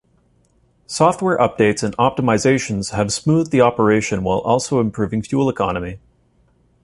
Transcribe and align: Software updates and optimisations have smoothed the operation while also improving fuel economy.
Software 0.87 1.37
updates 1.37 1.83
and 1.83 1.95
optimisations 1.97 2.89
have 2.89 3.13
smoothed 3.13 3.51
the 3.51 3.61
operation 3.61 4.23
while 4.23 4.39
also 4.39 4.79
improving 4.79 5.21
fuel 5.21 5.47
economy. 5.47 5.99